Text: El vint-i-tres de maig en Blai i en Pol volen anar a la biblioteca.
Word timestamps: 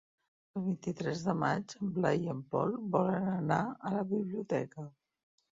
El 0.59 0.63
vint-i-tres 0.67 1.19
de 1.27 1.35
maig 1.41 1.75
en 1.87 1.91
Blai 1.99 2.17
i 2.29 2.31
en 2.35 2.41
Pol 2.55 2.73
volen 2.97 3.29
anar 3.37 3.61
a 3.91 3.93
la 3.99 4.03
biblioteca. 4.15 4.91